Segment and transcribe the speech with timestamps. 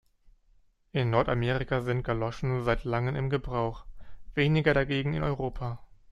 [0.93, 3.85] In Nordamerika sind Galoschen seit langem in Gebrauch,
[4.33, 5.77] weniger dagegen in Europa.